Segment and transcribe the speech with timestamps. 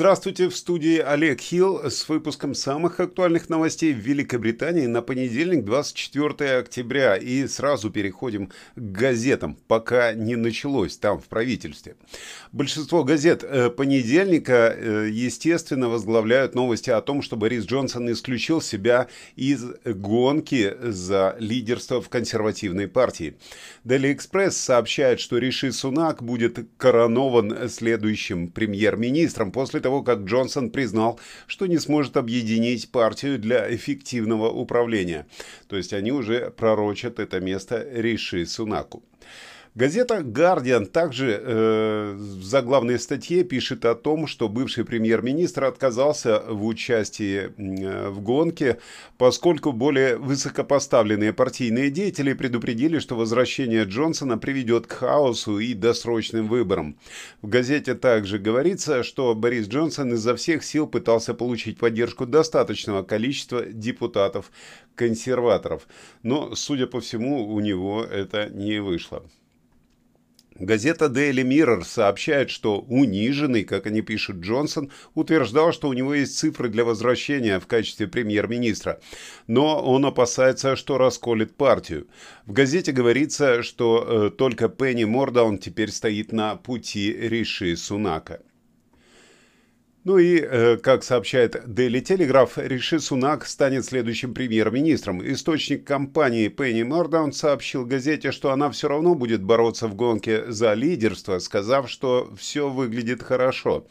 [0.00, 6.56] Здравствуйте, в студии Олег Хилл с выпуском самых актуальных новостей в Великобритании на понедельник, 24
[6.56, 7.16] октября.
[7.16, 11.96] И сразу переходим к газетам, пока не началось там в правительстве.
[12.50, 19.06] Большинство газет э, понедельника, э, естественно, возглавляют новости о том, что Борис Джонсон исключил себя
[19.36, 23.36] из гонки за лидерство в консервативной партии.
[23.84, 31.18] Daily Express сообщает, что Риши Сунак будет коронован следующим премьер-министром после того, как Джонсон признал,
[31.46, 35.26] что не сможет объединить партию для эффективного управления.
[35.68, 39.02] То есть они уже пророчат это место Риши Сунаку.
[39.76, 46.66] Газета «Гардиан» также э, в заглавной статье пишет о том, что бывший премьер-министр отказался в
[46.66, 48.80] участии э, в гонке,
[49.16, 56.96] поскольку более высокопоставленные партийные деятели предупредили, что возвращение Джонсона приведет к хаосу и досрочным выборам.
[57.40, 63.64] В газете также говорится, что Борис Джонсон изо всех сил пытался получить поддержку достаточного количества
[63.64, 65.86] депутатов-консерваторов,
[66.24, 69.22] но, судя по всему, у него это не вышло.
[70.60, 76.36] Газета Daily Mirror сообщает, что униженный, как они пишут, Джонсон утверждал, что у него есть
[76.36, 79.00] цифры для возвращения в качестве премьер-министра,
[79.46, 82.08] но он опасается, что расколет партию.
[82.44, 88.40] В газете говорится, что э, только Пенни Мордаун теперь стоит на пути Риши Сунака.
[90.02, 95.20] Ну и, э, как сообщает Daily Telegraph, Риши Сунак станет следующим премьер-министром.
[95.30, 100.72] Источник компании Penny Mordaunt сообщил газете, что она все равно будет бороться в гонке за
[100.72, 103.86] лидерство, сказав, что все выглядит хорошо.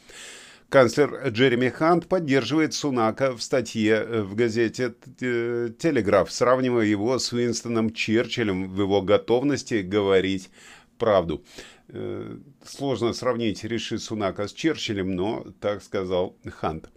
[0.70, 8.68] Канцлер Джереми Хант поддерживает Сунака в статье в газете «Телеграф», сравнивая его с Уинстоном Черчиллем
[8.70, 10.50] в его готовности говорить
[10.98, 11.44] правду.
[11.92, 16.90] Э, сложно сравнить Риши Сунака с Черчиллем, но так сказал Хант.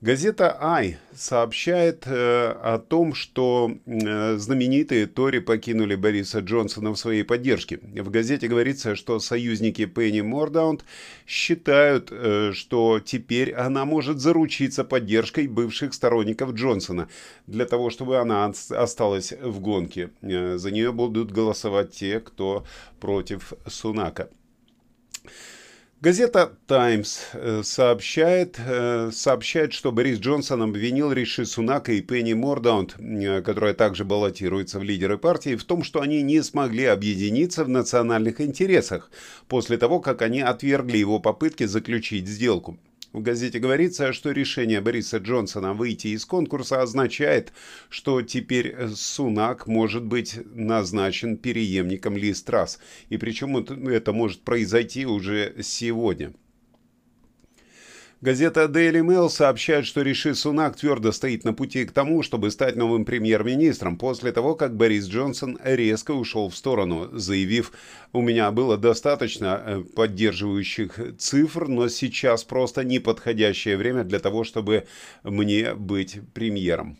[0.00, 7.24] Газета «Ай» сообщает э, о том, что э, знаменитые Тори покинули Бориса Джонсона в своей
[7.24, 7.80] поддержке.
[7.82, 10.84] В газете говорится, что союзники Пенни Мордаунд
[11.26, 17.08] считают, э, что теперь она может заручиться поддержкой бывших сторонников Джонсона
[17.48, 20.10] для того, чтобы она осталась в гонке.
[20.22, 22.64] Э, за нее будут голосовать те, кто
[23.00, 24.28] против Сунака.
[26.00, 32.94] Газета «Таймс» э, сообщает, э, сообщает, что Борис Джонсон обвинил Риши Сунака и Пенни Мордаунд,
[33.00, 37.68] э, которая также баллотируется в лидеры партии, в том, что они не смогли объединиться в
[37.68, 39.10] национальных интересах
[39.48, 42.78] после того, как они отвергли его попытки заключить сделку.
[43.12, 47.52] В газете говорится, что решение Бориса Джонсона выйти из конкурса означает,
[47.88, 52.78] что теперь Сунак может быть назначен преемником Ли Страс.
[53.08, 56.34] И причем это может произойти уже сегодня.
[58.20, 62.74] Газета Daily Mail сообщает, что Риши Сунак твердо стоит на пути к тому, чтобы стать
[62.74, 67.70] новым премьер-министром после того, как Борис Джонсон резко ушел в сторону, заявив
[68.12, 74.88] «У меня было достаточно э, поддерживающих цифр, но сейчас просто неподходящее время для того, чтобы
[75.22, 76.98] мне быть премьером».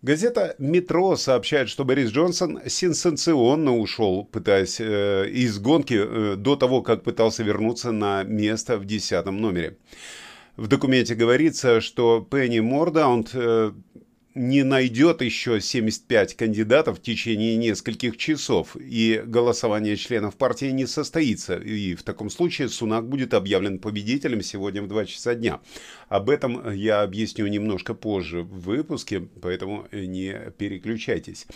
[0.00, 6.82] Газета «Метро» сообщает, что Борис Джонсон сенсационно ушел, пытаясь э, из гонки э, до того,
[6.82, 9.76] как пытался вернуться на место в десятом номере.
[10.56, 13.72] В документе говорится, что Пенни Мордаунд э,
[14.38, 21.56] не найдет еще 75 кандидатов в течение нескольких часов, и голосование членов партии не состоится,
[21.56, 25.60] и в таком случае Сунак будет объявлен победителем сегодня в 2 часа дня.
[26.08, 31.46] Об этом я объясню немножко позже в выпуске, поэтому не переключайтесь.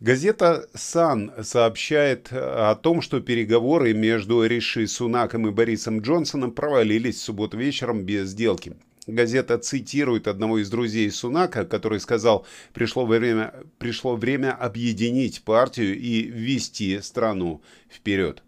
[0.00, 7.22] Газета «Сан» сообщает о том, что переговоры между Риши Сунаком и Борисом Джонсоном провалились в
[7.22, 8.76] субботу вечером без сделки.
[9.06, 16.22] Газета цитирует одного из друзей Сунака, который сказал, пришло время, пришло время объединить партию и
[16.22, 18.42] ввести страну вперед.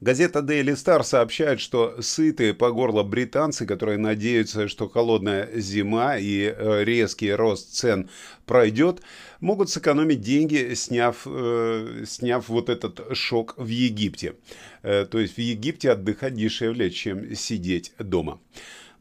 [0.00, 6.42] Газета Daily Star сообщает, что сытые по горло британцы, которые надеются, что холодная зима и
[6.42, 8.10] э, резкий рост цен
[8.46, 9.02] пройдет,
[9.40, 14.34] могут сэкономить деньги, сняв, э, сняв вот этот шок в Египте.
[14.82, 18.40] Э, то есть в Египте отдыхать дешевле, чем сидеть дома.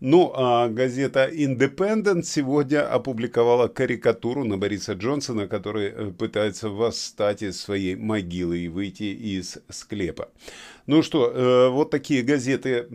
[0.05, 7.61] Ну, а газета Independent сегодня опубликовала карикатуру на Бориса Джонсона, который э, пытается восстать из
[7.61, 10.27] своей могилы и выйти из склепа.
[10.85, 12.87] Ну что, э, вот такие газеты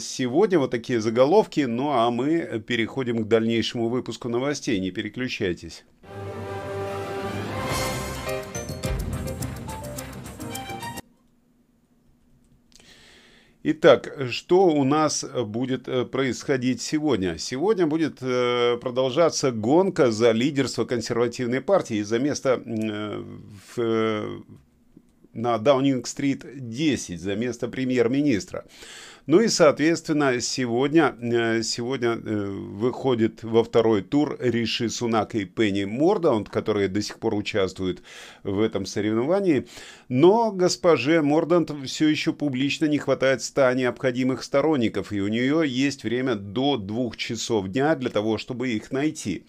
[0.00, 1.60] сегодня, вот такие заголовки.
[1.60, 4.80] Ну а мы переходим к дальнейшему выпуску новостей.
[4.80, 5.84] Не переключайтесь.
[13.70, 17.36] Итак, что у нас будет э, происходить сегодня?
[17.36, 23.22] Сегодня будет э, продолжаться гонка за лидерство консервативной партии за место э,
[23.76, 24.44] в,
[25.38, 28.64] на Даунинг-стрит 10, за место премьер-министра.
[29.28, 35.84] Ну и, соответственно, сегодня, э, сегодня э, выходит во второй тур Риши Сунак и Пенни
[35.84, 38.02] Мордаунд, которые до сих пор участвуют
[38.42, 39.66] в этом соревновании.
[40.08, 46.04] Но госпоже Мордаунд все еще публично не хватает 100 необходимых сторонников, и у нее есть
[46.04, 49.44] время до двух часов дня для того, чтобы их найти.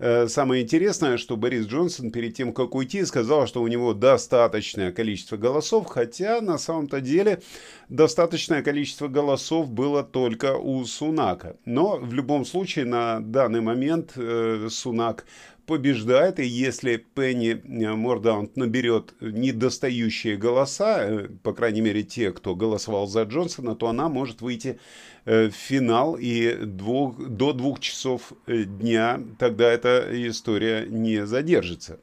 [0.00, 4.90] Э, самое интересное, что Борис Джонсон перед тем, как уйти, сказал, что у него достаточное
[4.90, 7.42] количество голосов, хотя на самом-то деле
[7.88, 9.19] достаточное количество голосов
[9.68, 11.56] было только у Сунака.
[11.64, 15.26] Но в любом случае на данный момент э, Сунак
[15.66, 22.54] побеждает, и если Пенни э, Мордаунт наберет недостающие голоса, э, по крайней мере те, кто
[22.54, 24.78] голосовал за Джонсона, то она может выйти
[25.26, 32.00] в финал и двух, до двух часов дня, тогда эта история не задержится.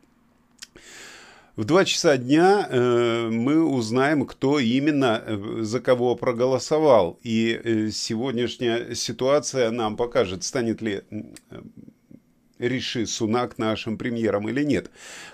[1.57, 5.24] В 2 часа дня э, мы узнаем, кто именно
[5.62, 7.19] за кого проголосовал.
[7.24, 11.01] И э, сегодняшняя ситуация нам покажет, станет ли
[12.59, 14.89] Риши Сунак нашим премьером или нет.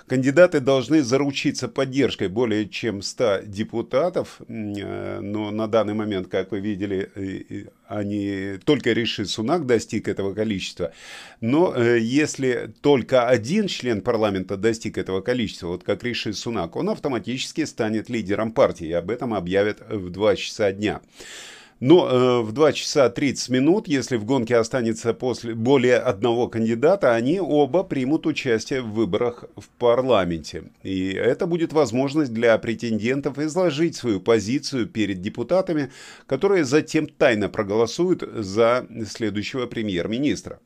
[0.08, 6.60] Кандидаты должны заручиться поддержкой более чем 100 депутатов, э, но на данный момент, как вы
[6.60, 10.92] видели, э, они, только Риши Сунак достиг этого количества.
[11.42, 16.90] Но э, если только один член парламента достиг этого количества, вот как Риши Сунак, он
[16.90, 21.02] автоматически станет лидером партии, и об этом объявят в 2 часа дня.
[21.85, 27.13] Но э, в 2 часа 30 минут, если в гонке останется после более одного кандидата,
[27.13, 30.63] они оба примут участие в выборах в парламенте.
[30.83, 35.91] И это будет возможность для претендентов изложить свою позицию перед депутатами,
[36.25, 40.59] которые затем тайно проголосуют за следующего премьер-министра.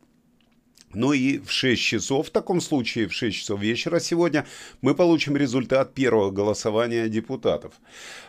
[0.93, 4.45] Ну и в 6 часов, в таком случае в 6 часов вечера сегодня,
[4.81, 7.73] мы получим результат первого голосования депутатов.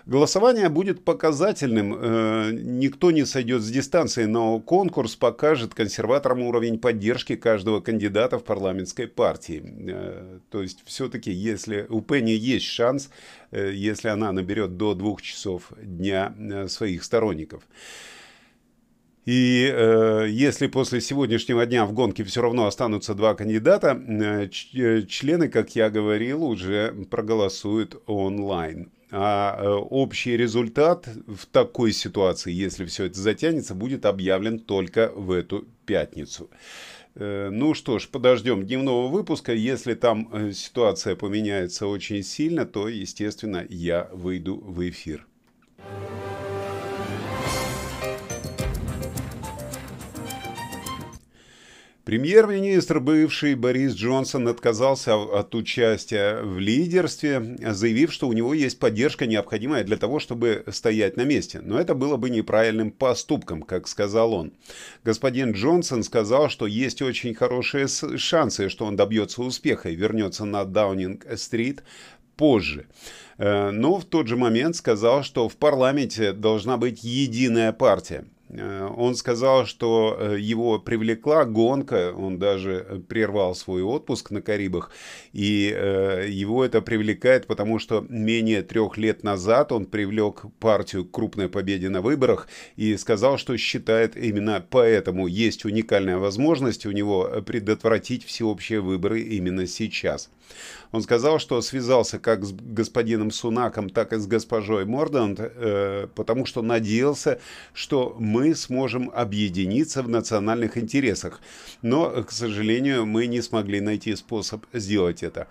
[0.07, 7.37] Голосование будет показательным, э, никто не сойдет с дистанции, но конкурс покажет консерваторам уровень поддержки
[7.37, 9.63] каждого кандидата в парламентской партии.
[9.89, 13.09] Э, то есть все-таки, если у Пенни есть шанс,
[13.53, 16.35] э, если она наберет до двух часов дня
[16.69, 17.63] своих сторонников.
[19.29, 25.03] И э, если после сегодняшнего дня в гонке все равно останутся два кандидата, э, э,
[25.03, 28.91] члены, как я говорил, уже проголосуют онлайн.
[29.11, 35.31] А э, общий результат в такой ситуации, если все это затянется, будет объявлен только в
[35.33, 36.49] эту пятницу.
[37.15, 39.53] Ну что ж, подождем дневного выпуска.
[39.53, 45.27] Если там ситуация поменяется очень сильно, то, естественно, я выйду в эфир.
[52.09, 59.27] Премьер-министр бывший Борис Джонсон отказался от участия в лидерстве, заявив, что у него есть поддержка,
[59.27, 61.61] необходимая для того, чтобы стоять на месте.
[61.61, 64.55] Но это было бы неправильным поступком, как сказал он.
[65.05, 70.65] Господин Джонсон сказал, что есть очень хорошие шансы, что он добьется успеха и вернется на
[70.65, 71.83] Даунинг-стрит
[72.39, 72.87] позже.
[73.37, 78.25] Э, но в тот же момент сказал, что в парламенте должна быть единая партия.
[78.51, 84.91] Э, он сказал, что э, его привлекла гонка, он даже прервал свой отпуск на Карибах,
[85.33, 91.11] и э, его это привлекает, потому что менее трех лет назад он привлек партию к
[91.11, 97.43] крупной победе на выборах и сказал, что считает именно поэтому есть уникальная возможность у него
[97.45, 100.31] предотвратить всеобщие выборы именно сейчас.
[100.93, 106.47] Он сказал, что связался как с господином Сунаком, так и с госпожой Мордант, э, потому
[106.47, 107.41] что надеялся,
[107.75, 111.41] что мы сможем объединиться в национальных интересах.
[111.83, 115.49] Но, к сожалению, мы не смогли найти способ сделать это.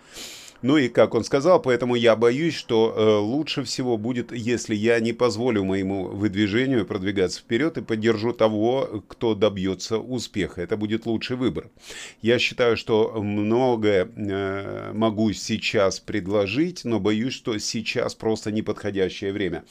[0.64, 5.00] Ну и как он сказал, поэтому я боюсь, что э, лучше всего будет, если я
[5.00, 10.62] не позволю моему выдвижению продвигаться вперед и поддержу того, кто добьется успеха.
[10.62, 11.70] Это будет лучший выбор.
[12.24, 19.64] Я считаю, что многое э, могу сейчас предложить, но боюсь, что сейчас просто неподходящее время.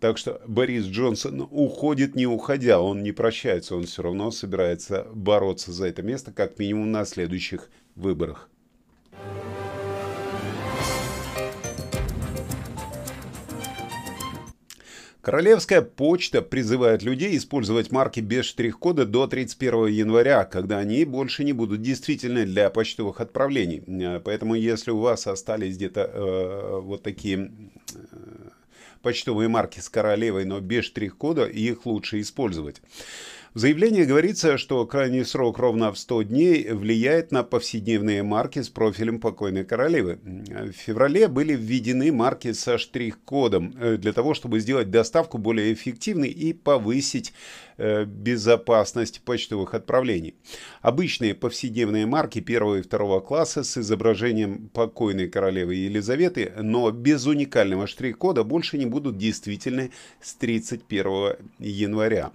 [0.00, 5.70] Так что Борис Джонсон уходит не уходя, он не прощается, он все равно собирается бороться
[5.70, 8.48] за это место как минимум на следующих выборах.
[15.22, 21.52] Королевская почта призывает людей использовать марки без штрих-кода до 31 января, когда они больше не
[21.52, 23.84] будут действительны для почтовых отправлений.
[23.86, 27.52] Э, поэтому если у вас остались где-то э, вот такие
[27.94, 28.48] э,
[29.00, 32.82] почтовые марки с королевой, но без штрих-кода, их лучше использовать.
[33.54, 38.70] В заявлении говорится, что крайний срок ровно в 100 дней влияет на повседневные марки с
[38.70, 40.18] профилем покойной королевы.
[40.24, 46.30] В феврале были введены марки со штрих-кодом э, для того, чтобы сделать доставку более эффективной
[46.30, 47.34] и повысить
[48.06, 50.34] безопасность почтовых отправлений.
[50.80, 57.86] Обычные повседневные марки первого и второго класса с изображением покойной королевы Елизаветы, но без уникального
[57.86, 62.32] штрих-кода больше не будут действительны с 31 января.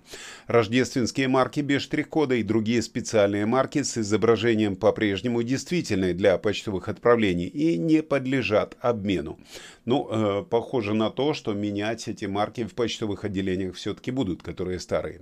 [0.47, 7.47] Рождественские марки без штрих-кода и другие специальные марки с изображением по-прежнему действительны для почтовых отправлений
[7.47, 9.37] и не подлежат обмену.
[9.85, 14.79] Ну, э, похоже на то, что менять эти марки в почтовых отделениях все-таки будут, которые
[14.79, 15.21] старые.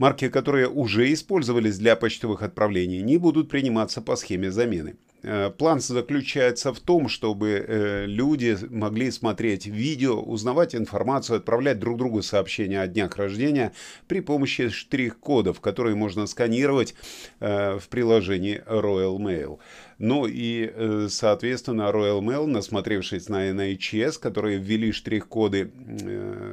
[0.00, 4.96] Марки, которые уже использовались для почтовых отправлений, не будут приниматься по схеме замены.
[5.22, 11.98] Э, план заключается в том, чтобы э, люди могли смотреть видео, узнавать информацию, отправлять друг
[11.98, 13.72] другу сообщения о днях рождения
[14.08, 16.94] при помощи штрих-кодов, которые можно сканировать
[17.40, 19.58] э, в приложении Royal Mail.
[19.98, 25.70] Ну и, соответственно, Royal Mail, насмотревшись на NHS, которые ввели штрих-коды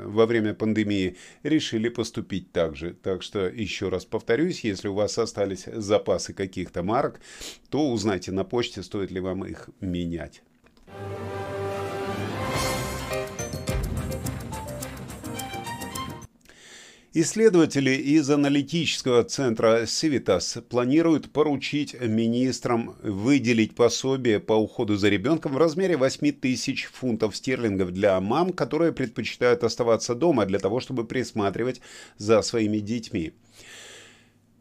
[0.03, 2.93] во время пандемии, решили поступить так же.
[3.01, 7.19] Так что, еще раз повторюсь, если у вас остались запасы каких-то марок,
[7.69, 10.41] то узнайте на почте, стоит ли вам их менять.
[17.19, 25.57] Исследователи из аналитического центра Civitas планируют поручить министрам выделить пособие по уходу за ребенком в
[25.57, 31.81] размере 8 тысяч фунтов стерлингов для мам, которые предпочитают оставаться дома для того, чтобы присматривать
[32.19, 33.33] за своими детьми.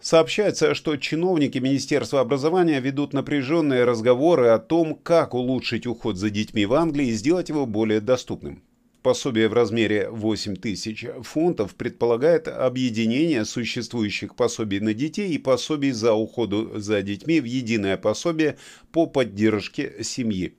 [0.01, 6.65] Сообщается, что чиновники Министерства образования ведут напряженные разговоры о том, как улучшить уход за детьми
[6.65, 8.63] в Англии и сделать его более доступным.
[9.07, 16.13] Пособие в размере 8 тысяч фунтов предполагает объединение существующих пособий на детей и пособий за
[16.15, 18.59] уходу за детьми в единое пособие
[18.91, 20.57] по поддержке семьи.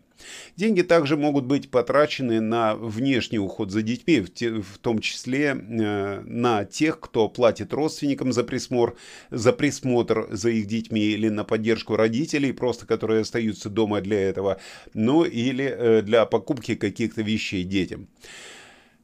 [0.56, 6.66] Деньги также могут быть потрачены на внешний уход за детьми, в том числе э, на
[6.66, 8.96] тех, кто платит родственникам за присмотр,
[9.30, 14.60] за присмотр за их детьми или на поддержку родителей, просто которые остаются дома для этого,
[14.94, 18.08] ну или э, для покупки каких-то вещей детям.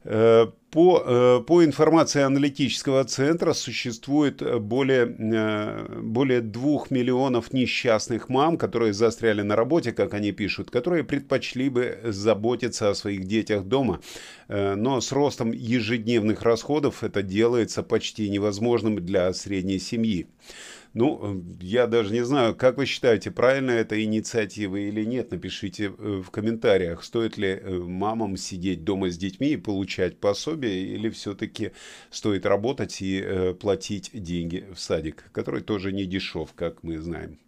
[0.04, 8.58] Э, по, э, по информации аналитического центра существует более, э, более 2 миллионов несчастных мам,
[8.58, 14.00] которые застряли на работе, как они пишут, которые предпочли бы заботиться о своих детях дома.
[14.48, 20.26] Но с ростом ежедневных расходов это делается почти невозможным для средней семьи.
[20.94, 26.22] Ну, я даже не знаю, как вы считаете, правильно это инициатива или нет, напишите э,
[26.24, 31.72] в комментариях, стоит ли э, мамам сидеть дома с детьми и получать пособие, или все-таки
[32.10, 37.38] стоит работать и э, платить деньги в садик, который тоже не дешев, как мы знаем.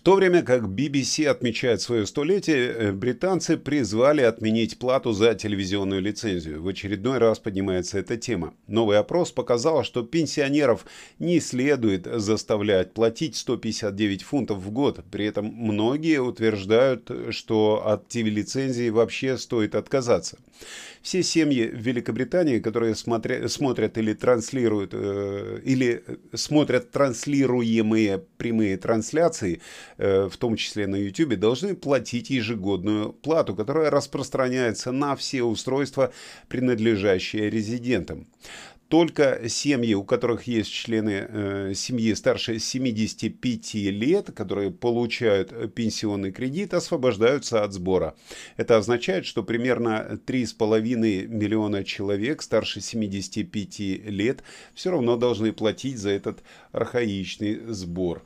[0.00, 6.00] В то время как BBC отмечает свое столетие, э, британцы призвали отменить плату за телевизионную
[6.00, 6.62] лицензию.
[6.62, 8.54] В очередной раз поднимается эта тема.
[8.66, 10.86] Новый опрос показал, что пенсионеров
[11.18, 15.04] не следует заставлять платить 159 фунтов в год.
[15.10, 20.38] При этом многие утверждают, что от TV-лицензии вообще стоит отказаться.
[21.02, 26.04] Все семьи в Великобритании, которые смотря, смотрят или транслируют, э, или
[26.34, 29.62] смотрят транслируемые прямые трансляции,
[29.96, 36.12] э, в том числе на YouTube, должны платить ежегодную плату, которая распространяется на все устройства,
[36.48, 38.26] принадлежащие резидентам
[38.90, 46.74] только семьи, у которых есть члены э, семьи старше 75 лет, которые получают пенсионный кредит,
[46.74, 48.16] освобождаются от сбора.
[48.56, 53.78] Это означает, что примерно 3,5 миллиона человек старше 75
[54.10, 54.42] лет
[54.74, 56.42] все равно должны платить за этот
[56.72, 58.24] архаичный сбор.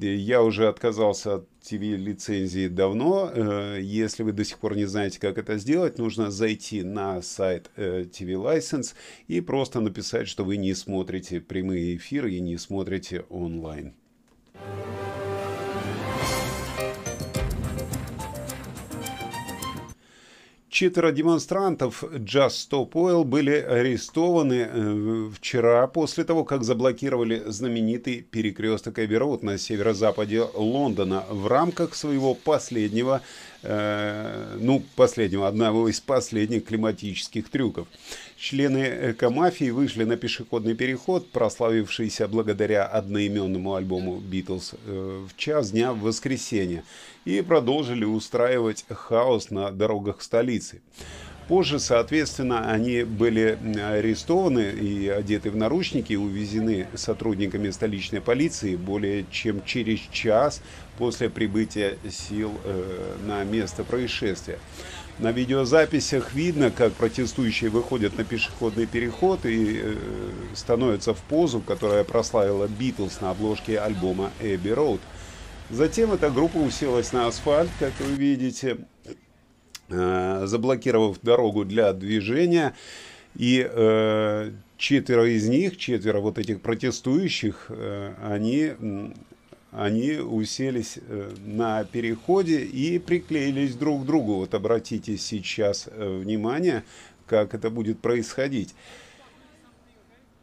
[0.00, 3.30] Я уже отказался от TV-лицензии давно.
[3.32, 7.70] Э, если вы до сих пор не знаете, как это сделать, нужно зайти на сайт
[7.76, 8.94] TV э, License
[9.28, 13.94] и просто написать, что вы не смотрите прямые эфиры и не смотрите онлайн.
[20.74, 28.98] Четверо демонстрантов Just Stop Oil были арестованы э, вчера после того, как заблокировали знаменитый перекресток
[28.98, 33.22] Эбби на северо-западе Лондона в рамках своего последнего
[33.62, 37.86] э, ну, последнего, одного из последних климатических трюков.
[38.46, 45.94] Члены экомафии вышли на пешеходный переход, прославившийся благодаря одноименному альбому «Битлз» э, в час дня
[45.94, 46.84] в воскресенье,
[47.24, 50.82] и продолжили устраивать хаос на дорогах столицы.
[51.48, 59.64] Позже, соответственно, они были арестованы и одеты в наручники, увезены сотрудниками столичной полиции более чем
[59.64, 60.60] через час
[60.98, 64.58] после прибытия сил э, на место происшествия.
[65.18, 69.94] На видеозаписях видно, как протестующие выходят на пешеходный переход и э,
[70.54, 75.00] становятся в позу, которая прославила Битлз на обложке альбома Эбби Роуд.
[75.70, 78.78] Затем эта группа уселась на асфальт, как вы видите,
[79.90, 82.74] Э, заблокировав дорогу для движения.
[83.36, 88.72] И э, четверо из них, четверо вот этих протестующих, э, они,
[89.76, 90.98] они уселись
[91.44, 94.34] на переходе и приклеились друг к другу.
[94.34, 96.84] Вот обратите сейчас внимание,
[97.26, 98.74] как это будет происходить.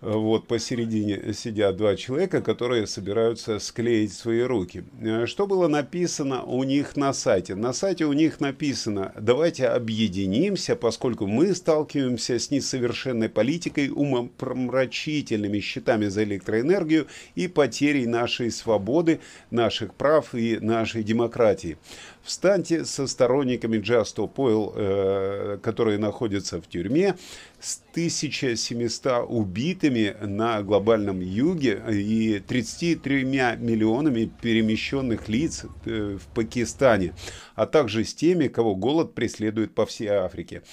[0.01, 4.83] Вот посередине сидят два человека, которые собираются склеить свои руки.
[4.99, 7.53] Э, что было написано у них на сайте?
[7.53, 16.07] На сайте у них написано, давайте объединимся, поскольку мы сталкиваемся с несовершенной политикой, умопромрачительными счетами
[16.07, 17.05] за электроэнергию
[17.35, 19.19] и потерей нашей свободы,
[19.51, 21.77] наших прав и нашей демократии.
[22.23, 27.15] Встаньте со сторонниками Just Oil, э, которые находятся в тюрьме,
[27.61, 37.13] с 1700 убитыми на глобальном юге и 33 миллионами перемещенных лиц э, в Пакистане,
[37.55, 40.63] а также с теми, кого голод преследует по всей Африке.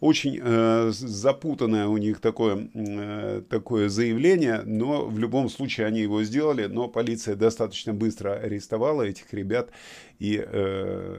[0.00, 6.22] Очень э, запутанное у них такое, э, такое заявление, но в любом случае они его
[6.22, 9.70] сделали, но полиция достаточно быстро арестовала этих ребят
[10.18, 11.16] и э,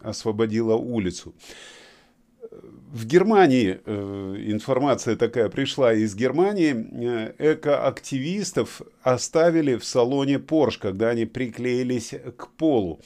[0.00, 1.34] освободила улицу.
[2.92, 6.74] В Германии э, информация такая пришла из Германии.
[7.38, 13.00] Э, экоактивистов оставили в салоне Porsche, когда они приклеились к полу.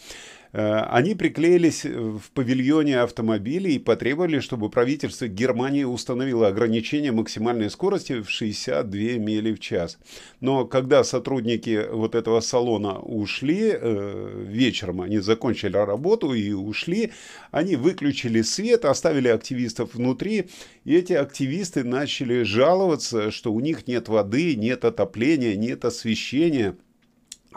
[0.59, 8.23] Э, они приклеились в павильоне автомобилей и потребовали, чтобы правительство Германии установило ограничение максимальной скорости
[8.23, 9.99] в 62 мили в час.
[10.41, 17.13] Но когда сотрудники вот этого салона ушли, э, вечером они закончили работу и ушли,
[17.53, 20.49] они выключили свет, оставили активистов внутри,
[20.85, 26.75] и эти активисты начали жаловаться, что у них нет воды, нет отопления, нет освещения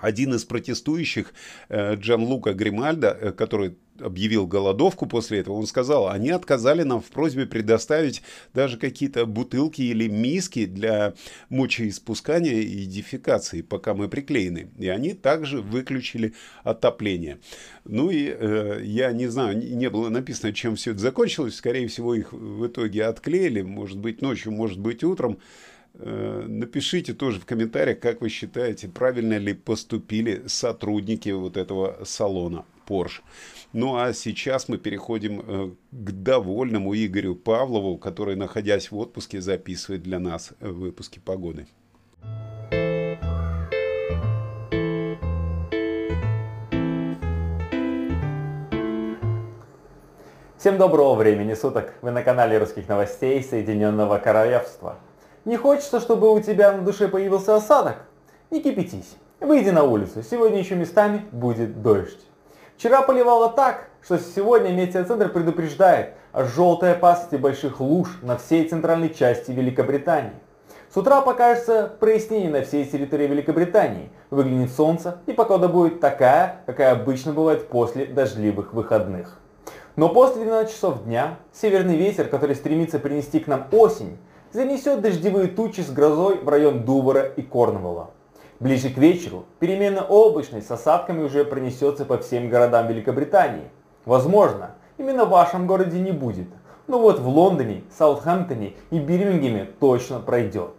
[0.02, 1.34] один из протестующих,
[1.70, 7.02] э, Джан Лука Гримальда, э, который объявил голодовку после этого, он сказал, они отказали нам
[7.02, 11.14] в просьбе предоставить даже какие-то бутылки или миски для
[11.50, 14.72] мочеиспускания и дефекации, пока мы приклеены.
[14.78, 16.34] И они также выключили
[16.64, 17.40] отопление.
[17.86, 21.56] Ну и э, я не знаю, не было написано, чем все это закончилось.
[21.56, 25.38] Скорее всего, их в итоге отклеили, может быть ночью, может быть утром.
[25.94, 32.66] Э, напишите тоже в комментариях, как вы считаете, правильно ли поступили сотрудники вот этого салона
[32.88, 33.22] Porsche.
[33.74, 40.04] Ну а сейчас мы переходим э, к довольному Игорю Павлову, который, находясь в отпуске, записывает
[40.04, 41.68] для нас выпуски погоды.
[50.58, 51.96] Всем доброго времени суток!
[52.04, 55.00] Вы на канале русских новостей Соединенного Королевства.
[55.44, 57.96] Не хочется, чтобы у тебя на душе появился осадок?
[58.52, 59.16] Не кипятись.
[59.40, 60.22] Выйди на улицу.
[60.22, 62.20] Сегодня еще местами будет дождь.
[62.78, 69.12] Вчера поливало так, что сегодня метеоцентр предупреждает о желтой опасности больших луж на всей центральной
[69.12, 70.36] части Великобритании.
[70.94, 74.12] С утра покажется прояснение на всей территории Великобритании.
[74.30, 79.40] Выглянет солнце и погода будет такая, какая обычно бывает после дождливых выходных.
[79.96, 84.20] Но после 12 часов дня северный ветер, который стремится принести к нам осень,
[84.54, 88.12] занесет дождевые тучи с грозой в район Дувара и Корнволла.
[88.60, 93.70] Ближе к вечеру переменно облачность с осадками уже пронесется по всем городам Великобритании.
[94.06, 96.48] Возможно, именно в вашем городе не будет,
[96.88, 100.72] но вот в Лондоне, Саутгемптоне и Бирмингеме точно пройдет.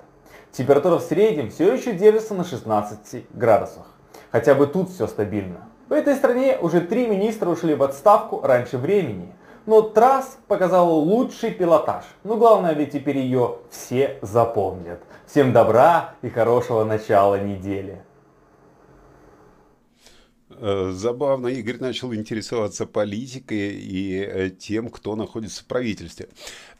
[0.52, 3.86] Температура в среднем все еще держится на 16 градусах.
[4.30, 5.68] Хотя бы тут все стабильно.
[5.88, 9.34] В этой стране уже три министра ушли в отставку раньше времени–
[9.66, 12.04] но Трасс показал лучший пилотаж.
[12.24, 15.00] Но главное ведь теперь ее все запомнят.
[15.26, 18.02] Всем добра и хорошего начала недели.
[20.64, 26.28] Э, забавно, Игорь начал интересоваться политикой и э, тем, кто находится в правительстве.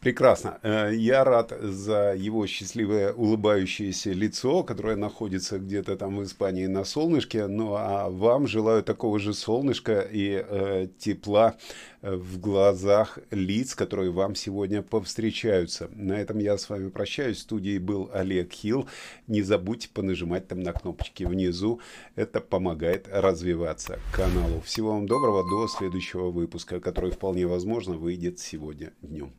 [0.03, 0.59] Прекрасно.
[0.63, 6.83] Э, я рад за его счастливое улыбающееся лицо, которое находится где-то там в Испании на
[6.83, 7.47] солнышке.
[7.47, 11.55] Ну а вам желаю такого же солнышка и э, тепла
[12.01, 15.89] э, в глазах лиц, которые вам сегодня повстречаются.
[15.93, 17.37] На этом я с вами прощаюсь.
[17.37, 18.89] В студии был Олег Хилл.
[19.27, 21.79] Не забудьте понажимать там на кнопочки внизу.
[22.15, 24.59] Это помогает развиваться каналу.
[24.65, 25.49] Всего вам доброго.
[25.49, 29.31] До следующего выпуска, который вполне возможно выйдет сегодня днем.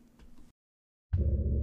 [1.16, 1.53] Thank you.